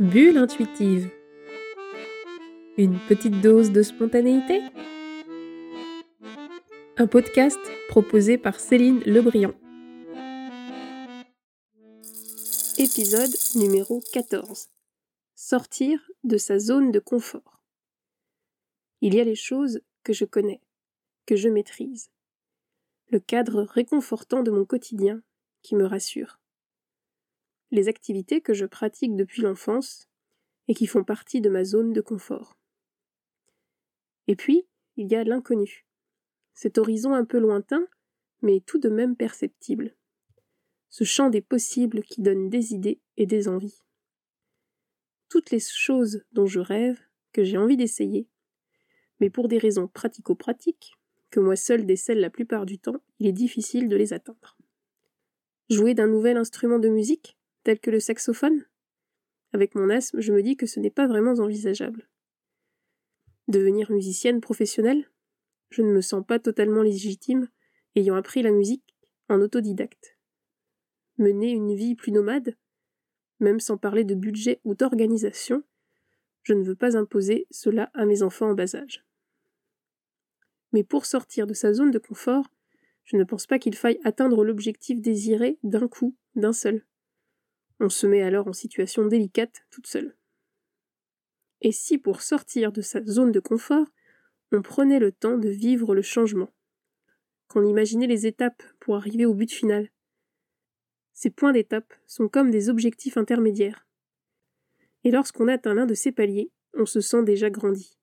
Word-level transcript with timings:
Bulle 0.00 0.38
intuitive. 0.38 1.10
Une 2.76 3.00
petite 3.08 3.40
dose 3.40 3.72
de 3.72 3.82
spontanéité 3.82 4.62
Un 6.96 7.08
podcast 7.08 7.58
proposé 7.88 8.38
par 8.38 8.60
Céline 8.60 9.00
Lebriand. 9.00 9.54
Épisode 12.78 13.34
numéro 13.56 14.00
14. 14.12 14.68
Sortir 15.34 16.08
de 16.22 16.36
sa 16.36 16.60
zone 16.60 16.92
de 16.92 17.00
confort. 17.00 17.60
Il 19.00 19.16
y 19.16 19.20
a 19.20 19.24
les 19.24 19.34
choses 19.34 19.80
que 20.04 20.12
je 20.12 20.24
connais, 20.24 20.60
que 21.26 21.34
je 21.34 21.48
maîtrise. 21.48 22.12
Le 23.10 23.18
cadre 23.18 23.62
réconfortant 23.62 24.44
de 24.44 24.52
mon 24.52 24.64
quotidien 24.64 25.22
qui 25.62 25.74
me 25.74 25.86
rassure 25.86 26.38
les 27.70 27.88
activités 27.88 28.40
que 28.40 28.54
je 28.54 28.66
pratique 28.66 29.16
depuis 29.16 29.42
l'enfance 29.42 30.08
et 30.68 30.74
qui 30.74 30.86
font 30.86 31.04
partie 31.04 31.40
de 31.40 31.50
ma 31.50 31.64
zone 31.64 31.92
de 31.92 32.00
confort. 32.00 32.58
Et 34.26 34.36
puis, 34.36 34.66
il 34.96 35.10
y 35.10 35.14
a 35.14 35.24
l'inconnu, 35.24 35.86
cet 36.54 36.76
horizon 36.78 37.14
un 37.14 37.24
peu 37.24 37.38
lointain, 37.38 37.86
mais 38.42 38.60
tout 38.60 38.78
de 38.78 38.88
même 38.88 39.16
perceptible, 39.16 39.94
ce 40.88 41.04
champ 41.04 41.30
des 41.30 41.40
possibles 41.40 42.02
qui 42.02 42.20
donne 42.20 42.50
des 42.50 42.74
idées 42.74 43.00
et 43.16 43.26
des 43.26 43.48
envies. 43.48 43.82
Toutes 45.28 45.50
les 45.50 45.60
choses 45.60 46.24
dont 46.32 46.46
je 46.46 46.60
rêve, 46.60 47.00
que 47.32 47.44
j'ai 47.44 47.58
envie 47.58 47.76
d'essayer, 47.76 48.28
mais 49.20 49.30
pour 49.30 49.48
des 49.48 49.58
raisons 49.58 49.88
pratico-pratiques, 49.88 50.92
que 51.30 51.40
moi 51.40 51.56
seul 51.56 51.86
décèle 51.86 52.20
la 52.20 52.30
plupart 52.30 52.66
du 52.66 52.78
temps, 52.78 53.02
il 53.18 53.26
est 53.26 53.32
difficile 53.32 53.88
de 53.88 53.96
les 53.96 54.12
atteindre. 54.12 54.58
Jouer 55.70 55.94
d'un 55.94 56.06
nouvel 56.06 56.36
instrument 56.38 56.78
de 56.78 56.88
musique 56.88 57.37
tel 57.68 57.80
que 57.80 57.90
le 57.90 58.00
saxophone? 58.00 58.64
Avec 59.52 59.74
mon 59.74 59.90
asthme, 59.90 60.22
je 60.22 60.32
me 60.32 60.42
dis 60.42 60.56
que 60.56 60.64
ce 60.64 60.80
n'est 60.80 60.88
pas 60.88 61.06
vraiment 61.06 61.34
envisageable. 61.34 62.08
Devenir 63.46 63.92
musicienne 63.92 64.40
professionnelle? 64.40 65.10
Je 65.68 65.82
ne 65.82 65.92
me 65.92 66.00
sens 66.00 66.24
pas 66.26 66.38
totalement 66.38 66.80
légitime, 66.80 67.46
ayant 67.94 68.14
appris 68.14 68.40
la 68.40 68.52
musique 68.52 68.96
en 69.28 69.42
autodidacte. 69.42 70.16
Mener 71.18 71.50
une 71.50 71.74
vie 71.74 71.94
plus 71.94 72.10
nomade? 72.10 72.56
Même 73.38 73.60
sans 73.60 73.76
parler 73.76 74.04
de 74.04 74.14
budget 74.14 74.62
ou 74.64 74.74
d'organisation, 74.74 75.62
je 76.44 76.54
ne 76.54 76.64
veux 76.64 76.74
pas 76.74 76.96
imposer 76.96 77.46
cela 77.50 77.90
à 77.92 78.06
mes 78.06 78.22
enfants 78.22 78.48
en 78.48 78.54
bas 78.54 78.76
âge. 78.76 79.04
Mais 80.72 80.84
pour 80.84 81.04
sortir 81.04 81.46
de 81.46 81.52
sa 81.52 81.74
zone 81.74 81.90
de 81.90 81.98
confort, 81.98 82.46
je 83.04 83.18
ne 83.18 83.24
pense 83.24 83.46
pas 83.46 83.58
qu'il 83.58 83.74
faille 83.74 84.00
atteindre 84.04 84.42
l'objectif 84.42 85.02
désiré 85.02 85.58
d'un 85.62 85.86
coup, 85.86 86.16
d'un 86.34 86.54
seul. 86.54 86.86
On 87.80 87.88
se 87.88 88.06
met 88.06 88.22
alors 88.22 88.48
en 88.48 88.52
situation 88.52 89.06
délicate 89.06 89.64
toute 89.70 89.86
seule. 89.86 90.16
Et 91.60 91.72
si 91.72 91.98
pour 91.98 92.22
sortir 92.22 92.72
de 92.72 92.80
sa 92.80 93.04
zone 93.04 93.32
de 93.32 93.40
confort, 93.40 93.86
on 94.52 94.62
prenait 94.62 94.98
le 94.98 95.12
temps 95.12 95.38
de 95.38 95.48
vivre 95.48 95.94
le 95.94 96.02
changement, 96.02 96.52
qu'on 97.48 97.64
imaginait 97.64 98.06
les 98.06 98.26
étapes 98.26 98.62
pour 98.80 98.96
arriver 98.96 99.26
au 99.26 99.34
but 99.34 99.50
final 99.50 99.90
Ces 101.12 101.30
points 101.30 101.52
d'étape 101.52 101.92
sont 102.06 102.28
comme 102.28 102.50
des 102.50 102.68
objectifs 102.68 103.16
intermédiaires. 103.16 103.86
Et 105.04 105.10
lorsqu'on 105.10 105.48
atteint 105.48 105.74
l'un 105.74 105.86
de 105.86 105.94
ces 105.94 106.12
paliers, 106.12 106.50
on 106.74 106.86
se 106.86 107.00
sent 107.00 107.22
déjà 107.22 107.50
grandi. 107.50 107.98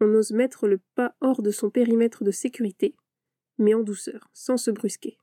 On 0.00 0.12
ose 0.14 0.32
mettre 0.32 0.66
le 0.68 0.78
pas 0.94 1.14
hors 1.20 1.42
de 1.42 1.50
son 1.50 1.70
périmètre 1.70 2.24
de 2.24 2.30
sécurité, 2.30 2.94
mais 3.58 3.74
en 3.74 3.82
douceur, 3.82 4.28
sans 4.32 4.56
se 4.56 4.70
brusquer. 4.70 5.18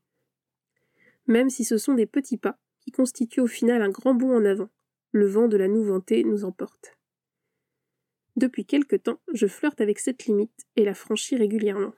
Même 1.26 1.48
si 1.48 1.64
ce 1.64 1.78
sont 1.78 1.94
des 1.94 2.06
petits 2.06 2.38
pas, 2.38 2.58
qui 2.84 2.92
constitue 2.92 3.40
au 3.40 3.46
final 3.46 3.82
un 3.82 3.90
grand 3.90 4.14
bond 4.14 4.36
en 4.36 4.44
avant. 4.44 4.68
Le 5.12 5.26
vent 5.26 5.48
de 5.48 5.56
la 5.56 5.68
nouveauté 5.68 6.24
nous 6.24 6.44
emporte. 6.44 6.96
Depuis 8.36 8.66
quelque 8.66 8.96
temps, 8.96 9.20
je 9.32 9.46
flirte 9.46 9.80
avec 9.80 9.98
cette 9.98 10.26
limite 10.26 10.66
et 10.76 10.84
la 10.84 10.94
franchis 10.94 11.36
régulièrement. 11.36 11.92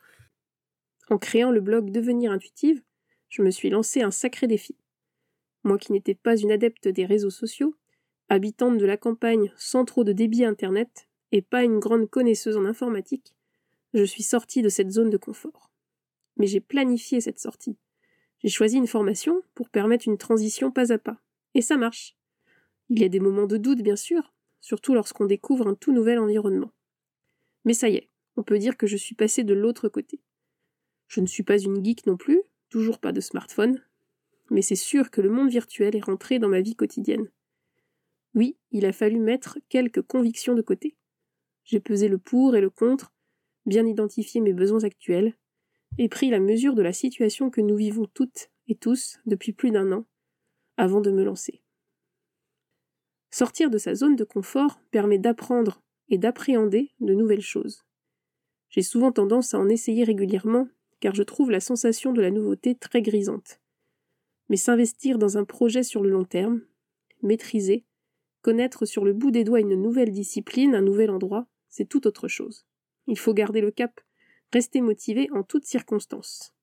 En 1.08 1.18
créant 1.18 1.50
le 1.50 1.60
blog 1.60 1.90
Devenir 1.90 2.30
intuitive, 2.30 2.82
je 3.28 3.42
me 3.42 3.50
suis 3.50 3.70
lancé 3.70 4.02
un 4.02 4.10
sacré 4.10 4.46
défi. 4.46 4.76
Moi 5.64 5.78
qui 5.78 5.92
n'étais 5.92 6.14
pas 6.14 6.36
une 6.36 6.52
adepte 6.52 6.88
des 6.88 7.06
réseaux 7.06 7.30
sociaux, 7.30 7.74
habitante 8.28 8.78
de 8.78 8.84
la 8.84 8.96
campagne 8.96 9.52
sans 9.56 9.84
trop 9.84 10.04
de 10.04 10.12
débit 10.12 10.44
internet 10.44 11.08
et 11.32 11.42
pas 11.42 11.64
une 11.64 11.78
grande 11.78 12.08
connaisseuse 12.10 12.56
en 12.56 12.64
informatique, 12.64 13.34
je 13.94 14.04
suis 14.04 14.22
sortie 14.22 14.62
de 14.62 14.68
cette 14.68 14.90
zone 14.90 15.10
de 15.10 15.16
confort. 15.16 15.70
Mais 16.36 16.46
j'ai 16.46 16.60
planifié 16.60 17.20
cette 17.20 17.38
sortie. 17.38 17.78
J'ai 18.46 18.52
choisi 18.52 18.76
une 18.76 18.86
formation 18.86 19.42
pour 19.56 19.68
permettre 19.68 20.06
une 20.06 20.18
transition 20.18 20.70
pas 20.70 20.92
à 20.92 20.98
pas. 20.98 21.20
Et 21.54 21.62
ça 21.62 21.76
marche. 21.76 22.16
Il 22.88 23.00
y 23.00 23.04
a 23.04 23.08
des 23.08 23.18
moments 23.18 23.48
de 23.48 23.56
doute, 23.56 23.82
bien 23.82 23.96
sûr, 23.96 24.32
surtout 24.60 24.94
lorsqu'on 24.94 25.24
découvre 25.24 25.66
un 25.66 25.74
tout 25.74 25.92
nouvel 25.92 26.20
environnement. 26.20 26.70
Mais 27.64 27.74
ça 27.74 27.88
y 27.88 27.96
est, 27.96 28.08
on 28.36 28.44
peut 28.44 28.60
dire 28.60 28.76
que 28.76 28.86
je 28.86 28.96
suis 28.96 29.16
passé 29.16 29.42
de 29.42 29.52
l'autre 29.52 29.88
côté. 29.88 30.20
Je 31.08 31.20
ne 31.20 31.26
suis 31.26 31.42
pas 31.42 31.58
une 31.58 31.84
geek 31.84 32.06
non 32.06 32.16
plus, 32.16 32.40
toujours 32.68 33.00
pas 33.00 33.10
de 33.10 33.20
smartphone, 33.20 33.82
mais 34.50 34.62
c'est 34.62 34.76
sûr 34.76 35.10
que 35.10 35.20
le 35.20 35.30
monde 35.30 35.50
virtuel 35.50 35.96
est 35.96 36.04
rentré 36.04 36.38
dans 36.38 36.48
ma 36.48 36.60
vie 36.60 36.76
quotidienne. 36.76 37.28
Oui, 38.36 38.56
il 38.70 38.86
a 38.86 38.92
fallu 38.92 39.18
mettre 39.18 39.58
quelques 39.68 40.02
convictions 40.02 40.54
de 40.54 40.62
côté. 40.62 40.96
J'ai 41.64 41.80
pesé 41.80 42.06
le 42.06 42.18
pour 42.18 42.54
et 42.54 42.60
le 42.60 42.70
contre, 42.70 43.12
bien 43.66 43.84
identifié 43.84 44.40
mes 44.40 44.52
besoins 44.52 44.84
actuels, 44.84 45.34
et 45.98 46.08
pris 46.08 46.30
la 46.30 46.40
mesure 46.40 46.74
de 46.74 46.82
la 46.82 46.92
situation 46.92 47.50
que 47.50 47.60
nous 47.60 47.76
vivons 47.76 48.06
toutes 48.06 48.50
et 48.68 48.74
tous 48.74 49.18
depuis 49.26 49.52
plus 49.52 49.70
d'un 49.70 49.92
an, 49.92 50.04
avant 50.76 51.00
de 51.00 51.10
me 51.10 51.24
lancer. 51.24 51.62
Sortir 53.30 53.70
de 53.70 53.78
sa 53.78 53.94
zone 53.94 54.16
de 54.16 54.24
confort 54.24 54.80
permet 54.90 55.18
d'apprendre 55.18 55.82
et 56.08 56.18
d'appréhender 56.18 56.92
de 57.00 57.14
nouvelles 57.14 57.40
choses. 57.40 57.84
J'ai 58.68 58.82
souvent 58.82 59.12
tendance 59.12 59.54
à 59.54 59.58
en 59.58 59.68
essayer 59.68 60.04
régulièrement, 60.04 60.68
car 61.00 61.14
je 61.14 61.22
trouve 61.22 61.50
la 61.50 61.60
sensation 61.60 62.12
de 62.12 62.22
la 62.22 62.30
nouveauté 62.30 62.74
très 62.74 63.02
grisante. 63.02 63.60
Mais 64.48 64.56
s'investir 64.56 65.18
dans 65.18 65.38
un 65.38 65.44
projet 65.44 65.82
sur 65.82 66.02
le 66.02 66.10
long 66.10 66.24
terme, 66.24 66.62
maîtriser, 67.22 67.84
connaître 68.42 68.86
sur 68.86 69.04
le 69.04 69.12
bout 69.12 69.30
des 69.30 69.44
doigts 69.44 69.60
une 69.60 69.74
nouvelle 69.74 70.12
discipline, 70.12 70.74
un 70.74 70.82
nouvel 70.82 71.10
endroit, 71.10 71.46
c'est 71.68 71.88
tout 71.88 72.06
autre 72.06 72.28
chose. 72.28 72.64
Il 73.06 73.18
faut 73.18 73.34
garder 73.34 73.60
le 73.60 73.70
cap, 73.70 74.00
Restez 74.52 74.80
motivé 74.80 75.28
en 75.32 75.42
toutes 75.42 75.66
circonstances. 75.66 76.54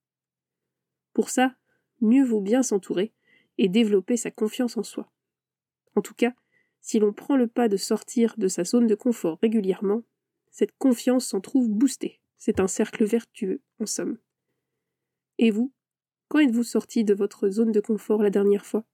Pour 1.13 1.29
ça, 1.29 1.55
mieux 2.01 2.23
vaut 2.23 2.41
bien 2.41 2.63
s'entourer 2.63 3.13
et 3.57 3.69
développer 3.69 4.17
sa 4.17 4.31
confiance 4.31 4.77
en 4.77 4.83
soi. 4.83 5.11
En 5.95 6.01
tout 6.01 6.15
cas, 6.15 6.33
si 6.81 6.99
l'on 6.99 7.13
prend 7.13 7.37
le 7.37 7.47
pas 7.47 7.69
de 7.69 7.77
sortir 7.77 8.35
de 8.37 8.47
sa 8.47 8.63
zone 8.63 8.87
de 8.87 8.95
confort 8.95 9.39
régulièrement, 9.41 10.03
cette 10.51 10.75
confiance 10.77 11.27
s'en 11.27 11.41
trouve 11.41 11.69
boostée. 11.69 12.19
C'est 12.37 12.59
un 12.59 12.67
cercle 12.67 13.05
vertueux, 13.05 13.61
en 13.79 13.85
somme. 13.85 14.17
Et 15.37 15.49
vous, 15.49 15.71
quand 16.27 16.39
êtes-vous 16.39 16.63
sorti 16.63 17.03
de 17.03 17.13
votre 17.13 17.49
zone 17.49 17.71
de 17.71 17.79
confort 17.79 18.21
la 18.21 18.29
dernière 18.29 18.65
fois? 18.65 18.85